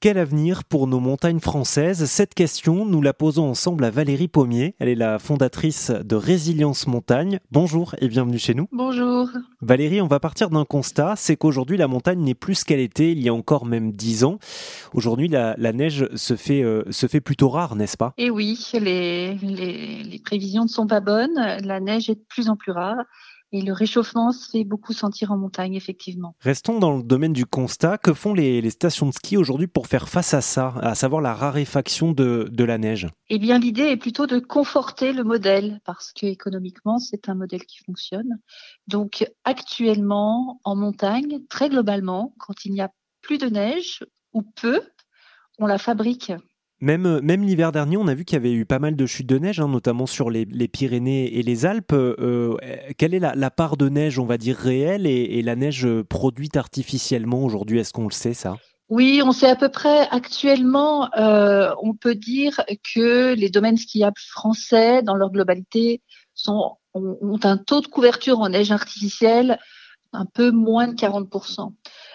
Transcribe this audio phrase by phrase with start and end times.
[0.00, 2.04] Quel avenir pour nos montagnes françaises?
[2.04, 4.76] Cette question, nous la posons ensemble à Valérie Pommier.
[4.78, 7.40] Elle est la fondatrice de Résilience Montagne.
[7.50, 8.68] Bonjour et bienvenue chez nous.
[8.70, 9.28] Bonjour.
[9.60, 13.10] Valérie, on va partir d'un constat, c'est qu'aujourd'hui la montagne n'est plus ce qu'elle était
[13.10, 14.38] il y a encore même dix ans.
[14.94, 18.14] Aujourd'hui, la, neige se fait, euh, se fait plutôt rare, n'est-ce pas?
[18.18, 21.34] Eh oui, les, les, les prévisions ne sont pas bonnes.
[21.64, 23.02] La neige est de plus en plus rare.
[23.50, 26.34] Et le réchauffement se fait beaucoup sentir en montagne, effectivement.
[26.40, 27.96] Restons dans le domaine du constat.
[27.96, 31.34] Que font les, stations de ski aujourd'hui pour faire face à ça, à savoir la
[31.34, 33.08] raréfaction de, de la neige?
[33.30, 37.64] Eh bien, l'idée est plutôt de conforter le modèle, parce que économiquement, c'est un modèle
[37.64, 38.38] qui fonctionne.
[38.86, 42.90] Donc, actuellement, en montagne, très globalement, quand il n'y a
[43.22, 44.80] plus de neige ou peu,
[45.58, 46.32] on la fabrique.
[46.80, 49.06] Même, euh, même l'hiver dernier, on a vu qu'il y avait eu pas mal de
[49.06, 51.92] chutes de neige, hein, notamment sur les, Pyrénées et les Alpes.
[51.92, 52.56] Euh,
[52.96, 57.42] quelle est la, part de neige, on va dire, réelle et, la neige produite artificiellement
[57.44, 57.78] aujourd'hui?
[57.80, 58.56] Est-ce qu'on le sait, ça?
[58.88, 60.08] Oui, on sait à peu près.
[60.10, 62.60] Actuellement, euh, on peut dire
[62.94, 66.00] que les domaines skiables français, dans leur globalité,
[66.34, 69.58] sont, ont un taux de couverture en neige artificielle
[70.12, 71.72] un peu moins de 40%.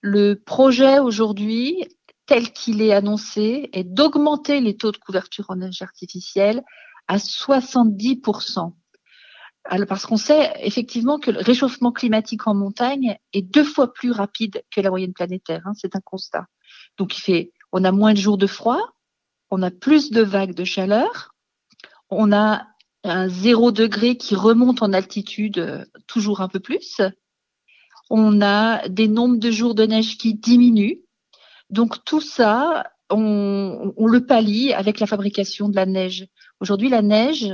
[0.00, 1.84] Le projet aujourd'hui
[2.26, 6.62] tel qu'il est annoncé est d'augmenter les taux de couverture en neige artificielle
[7.08, 8.72] à 70%.
[9.66, 14.10] Alors, parce qu'on sait effectivement que le réchauffement climatique en montagne est deux fois plus
[14.10, 15.62] rapide que la moyenne planétaire.
[15.66, 16.46] Hein, c'est un constat.
[16.98, 18.80] Donc, il fait, on a moins de jours de froid,
[19.50, 21.34] on a plus de vagues de chaleur,
[22.10, 22.66] on a
[23.04, 27.00] un zéro degré qui remonte en altitude euh, toujours un peu plus.
[28.10, 31.03] On a des nombres de jours de neige qui diminuent.
[31.74, 36.28] Donc tout ça, on, le pallie avec la fabrication de la neige.
[36.60, 37.52] Aujourd'hui, la neige,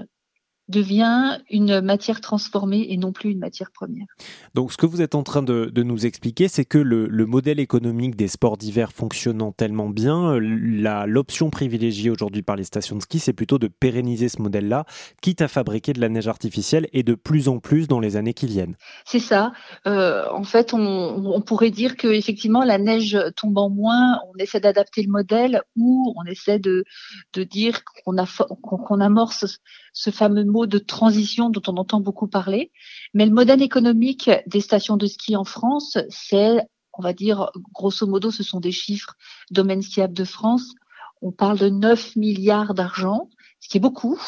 [0.71, 4.07] devient une matière transformée et non plus une matière première.
[4.55, 8.17] Donc ce que vous êtes en train de, nous expliquer, c'est que le, modèle économique
[8.17, 13.33] des sports d'hiver fonctionnant tellement bien, l'option privilégiée aujourd'hui par les stations de ski, c'est
[13.33, 14.85] plutôt de pérenniser ce modèle-là,
[15.21, 18.35] quitte à fabriquer de la neige artificielle et de plus en plus dans les années
[18.35, 18.77] qui viennent.
[19.05, 19.53] C'est ça.
[19.87, 24.61] Euh, en fait, on, pourrait dire que effectivement la neige tombe en moins, on essaie
[24.61, 26.85] d'adapter le modèle ou on essaie de,
[27.33, 28.15] de dire qu'on
[28.61, 29.61] qu'on amorce
[29.93, 32.73] ce fameux mot de transition dont on entend beaucoup parler.
[33.15, 36.61] Mais le modèle économique des stations de ski en France, c'est,
[36.93, 39.15] on va dire, grosso modo, ce sont des chiffres
[39.51, 40.75] domaine skiable de France.
[41.23, 43.29] On parle de 9 milliards d'argent,
[43.61, 44.21] ce qui est beaucoup.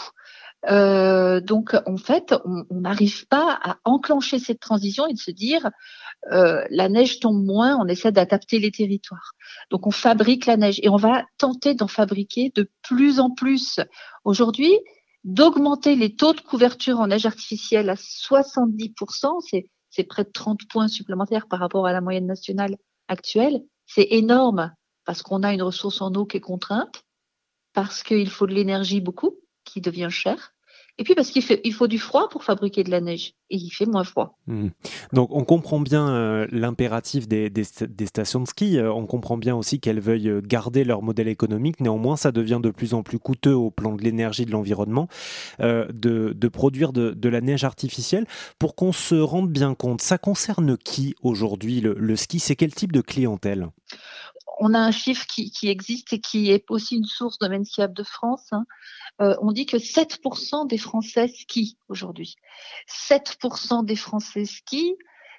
[0.70, 5.70] Euh, donc, en fait, on n'arrive pas à enclencher cette transition et de se dire
[6.30, 9.32] euh, la neige tombe moins, on essaie d'adapter les territoires.
[9.70, 13.80] Donc, on fabrique la neige et on va tenter d'en fabriquer de plus en plus.
[14.24, 14.72] Aujourd'hui,
[15.24, 20.60] d'augmenter les taux de couverture en neige artificielle à 70%, c'est, c'est près de 30
[20.68, 22.76] points supplémentaires par rapport à la moyenne nationale
[23.08, 23.62] actuelle.
[23.86, 24.72] C'est énorme
[25.04, 27.04] parce qu'on a une ressource en eau qui est contrainte,
[27.72, 30.54] parce qu'il faut de l'énergie beaucoup, qui devient chère,
[30.98, 33.70] et puis parce qu'il il faut du froid pour fabriquer de la neige et il
[33.70, 34.38] fait moins froid.
[34.46, 34.68] Hmm.
[35.12, 37.50] Donc on comprend bien euh, l'impératif des,
[38.04, 41.80] stations de ski, euh, on comprend bien aussi qu'elles veuillent euh, garder leur modèle économique,
[41.80, 45.08] néanmoins ça devient de plus en plus coûteux au plan de l'énergie, de l'environnement,
[45.58, 48.26] de, produire de, la neige artificielle.
[48.58, 52.38] Pour qu'on se rende bien compte, ça concerne qui aujourd'hui le ski?
[52.38, 53.68] C'est quel type de clientèle?
[54.64, 58.04] On a un chiffre qui, existe et qui est aussi une source de skiable de
[58.04, 58.46] France.
[58.52, 58.64] Hein.
[59.20, 62.36] Euh, on dit que 7% des Français skient aujourd'hui.
[62.88, 64.94] 7% des Français skient,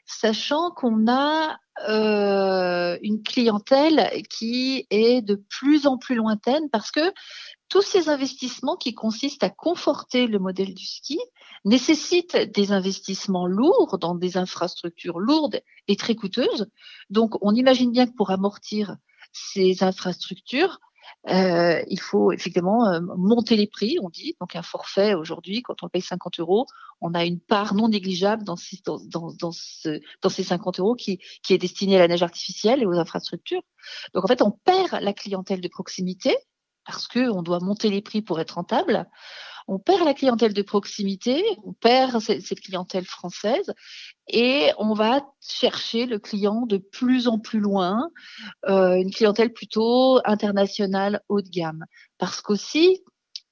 [0.05, 1.57] sachant qu'on a
[1.87, 7.13] euh, une clientèle qui est de plus en plus lointaine parce que
[7.69, 11.17] tous ces investissements qui consistent à conforter le modèle du ski
[11.63, 16.67] nécessitent des investissements lourds dans des infrastructures lourdes et très coûteuses.
[17.09, 18.97] Donc, on imagine bien que pour amortir
[19.33, 20.79] ces infrastructures,
[21.29, 24.35] euh, il faut effectivement euh, monter les prix, on dit.
[24.39, 26.67] Donc un forfait aujourd'hui, quand on paye 50 euros,
[27.01, 31.19] on a une part non négligeable dans, ces, dans, dans, dans ces 50 euros qui,
[31.43, 33.61] qui est destinée à la neige artificielle et aux infrastructures.
[34.13, 36.35] Donc en fait, on perd la clientèle de proximité
[36.85, 39.07] parce qu'on doit monter les prix pour être rentable
[39.67, 43.73] on perd la clientèle de proximité, on perd cette clientèle française
[44.27, 48.09] et on va chercher le client de plus en plus loin,
[48.67, 51.85] euh, une clientèle plutôt internationale haut de gamme.
[52.17, 53.03] Parce qu'aussi,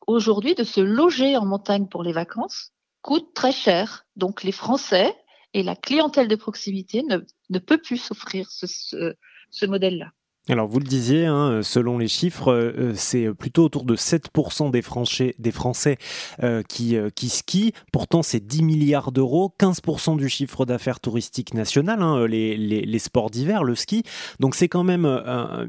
[0.07, 2.71] aujourd'hui, de se loger en montagne pour les vacances
[3.01, 4.05] coûte très cher.
[4.15, 5.15] Donc les Français
[5.53, 7.17] et la clientèle de proximité ne,
[7.49, 8.67] ne peut plus s'offrir ce,
[9.49, 10.11] ce modèle-là.
[10.49, 14.81] Alors vous le disiez, hein, selon les chiffres, euh, c'est plutôt autour de 7% des
[14.81, 15.97] Français,
[16.41, 17.73] euh, qui, euh, skient.
[17.91, 23.63] Pourtant, c'est 10 milliards d'euros, 15% du chiffre d'affaires touristique national, hein, les, sports d'hiver,
[23.63, 24.01] le ski.
[24.39, 25.67] Donc c'est quand même un,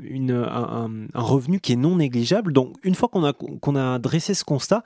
[1.15, 2.55] revenu qui est non négligeable.
[2.55, 4.83] Donc une fois qu'on a, qu'on a dressé ce constat,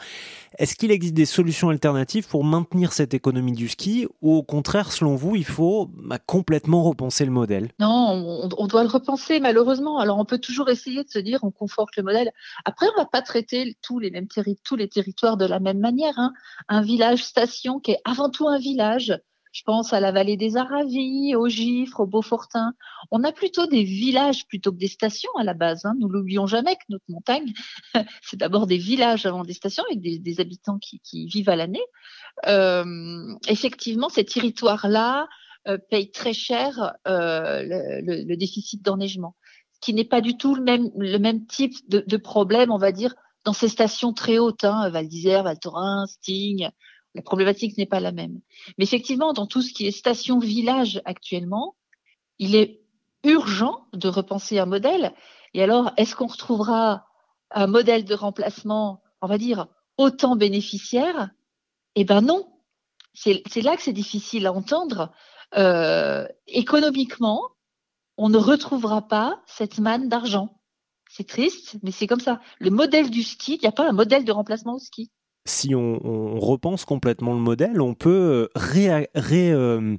[0.59, 4.91] est-ce qu'il existe des solutions alternatives pour maintenir cette économie du ski ou au contraire,
[4.91, 7.69] selon vous, il faut bah, complètement repenser le modèle?
[7.79, 11.41] Non, on, on doit le repenser malheureusement alors on peut toujours essayer de se dire
[11.43, 12.33] on conforte le modèle.
[12.65, 16.19] Après, on va pas traiter tous les territoires de la même manière.
[16.19, 16.33] Hein.
[16.69, 19.19] Un village station qui est avant tout un village.
[19.57, 22.75] Je pense à la vallée des Aravis, au Gifre, au Beaufortin.
[23.11, 25.87] On a plutôt des villages plutôt que des stations à la base.
[25.87, 25.95] Hein.
[25.99, 27.55] Nous l'oublions jamais que notre montagne,
[28.23, 31.85] c'est d'abord des villages avant des stations avec des, habitants qui, vivent à l'année.
[32.47, 35.27] Euh, effectivement, ces territoires-là
[35.69, 37.63] euh, payent très cher euh,
[38.03, 39.35] le, déficit d'enneigement
[39.81, 42.93] qui n'est pas du tout le même, le même type de, de problème, on va
[42.93, 43.15] dire,
[43.45, 46.69] dans ces stations très hautes, hein, Val d'Isère, Val Thorens, Sting.
[47.15, 48.41] La problématique n'est pas la même.
[48.77, 51.77] Mais effectivement, dans tout ce qui est station-village actuellement,
[52.39, 52.83] il est
[53.25, 55.15] urgent de repenser un modèle.
[55.55, 57.07] Et alors, est-ce qu'on retrouvera
[57.51, 61.31] un modèle de remplacement, on va dire, autant bénéficiaire?
[61.95, 62.53] Eh ben non.
[63.15, 65.11] C'est là que c'est difficile à entendre.
[65.57, 67.41] Euh, économiquement,
[68.17, 70.61] on ne retrouvera pas cette manne d'argent.
[71.09, 72.41] C'est triste, mais c'est comme ça.
[72.59, 75.11] Le modèle du ski, il n'y a pas un modèle de remplacement au ski
[75.47, 79.97] si on, repense complètement le modèle, on peut réattirer euh,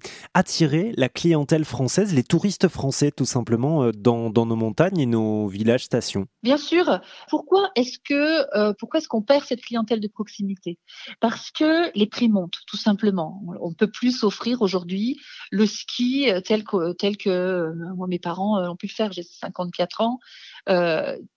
[0.97, 5.85] la clientèle française, les touristes français tout simplement, euh, dans, nos montagnes et nos villages
[5.85, 6.27] stations.
[6.43, 6.99] Bien sûr.
[7.29, 10.77] Pourquoi est-ce que euh, pourquoi est-ce qu'on perd cette clientèle de proximité?
[11.19, 13.41] Parce que les prix montent, tout simplement.
[13.61, 15.17] On ne peut plus s'offrir aujourd'hui
[15.51, 19.11] le ski tel que tel que moi mes parents ont pu le faire.
[19.11, 20.19] J'ai 54 ans.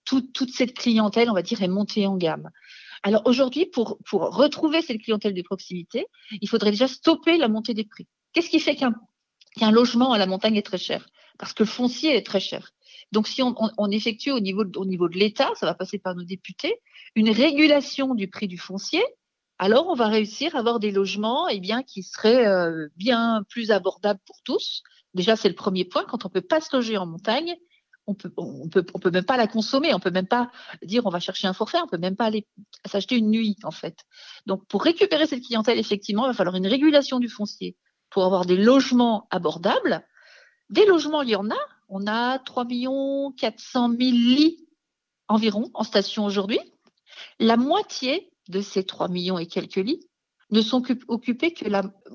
[0.05, 2.49] toute cette clientèle, on va dire, est montée en gamme.
[3.03, 6.05] Alors aujourd'hui, pour, retrouver cette clientèle de proximité,
[6.39, 8.07] il faudrait déjà stopper la montée des prix.
[8.33, 11.07] Qu'est-ce qui fait qu'un logement à la montagne est très cher?
[11.39, 12.71] Parce que le foncier est très cher.
[13.11, 16.23] Donc si on, effectue au niveau, au niveau de l'État, ça va passer par nos
[16.23, 16.75] députés,
[17.15, 19.03] une régulation du prix du foncier,
[19.57, 23.69] alors on va réussir à avoir des logements eh bien, qui seraient euh, bien plus
[23.71, 24.81] abordables pour tous.
[25.13, 26.03] Déjà, c'est le premier point.
[26.05, 27.55] Quand on peut pas se loger en montagne,
[28.07, 30.51] on peut, on peut, on peut même pas la consommer, on peut même pas
[30.83, 32.47] dire on va chercher un forfait, on peut même pas aller
[32.85, 34.05] s'acheter une nuit en fait.
[34.45, 37.77] Donc pour récupérer cette clientèle, effectivement, il va falloir une régulation du foncier
[38.09, 40.05] pour avoir des logements abordables.
[40.69, 41.57] Des logements, il y en a.
[41.89, 42.65] On a 3
[43.37, 44.67] 400 000 lits
[45.27, 46.59] environ en station aujourd'hui.
[47.39, 50.07] La moitié de ces 3 millions et quelques lits
[50.51, 51.65] ne sont occupés que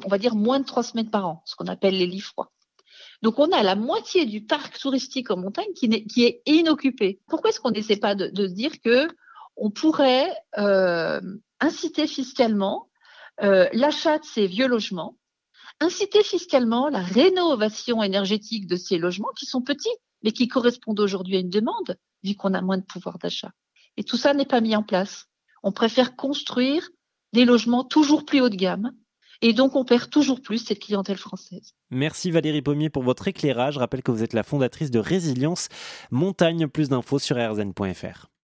[0.04, 2.52] on va dire moins de trois semaines par an, ce qu'on appelle les lits froids.
[3.22, 7.20] Donc on a la moitié du parc touristique en montagne qui, est, qui est inoccupé.
[7.28, 9.08] Pourquoi est-ce qu'on n'essaie pas de, de, dire que
[9.56, 11.20] on pourrait euh,
[11.60, 12.90] inciter fiscalement
[13.42, 15.16] euh, l'achat de ces vieux logements,
[15.80, 21.36] inciter fiscalement la rénovation énergétique de ces logements qui sont petits, mais qui correspondent aujourd'hui
[21.36, 23.52] à une demande, vu qu'on a moins de pouvoir d'achat?
[23.96, 25.26] Et tout ça n'est pas mis en place.
[25.62, 26.88] On préfère construire
[27.32, 28.92] des logements toujours plus haut de gamme,
[29.42, 31.72] et donc, on perd toujours plus cette clientèle française.
[31.90, 33.74] Merci Valérie Pommier pour votre éclairage.
[33.74, 35.68] Je rappelle que vous êtes la fondatrice de Résilience
[36.10, 36.66] Montagne.
[36.68, 38.26] Plus d'infos sur rzn.fr.